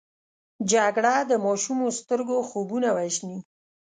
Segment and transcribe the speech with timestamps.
[0.71, 3.39] جګړه د ماشومو سترګو خوبونه وژني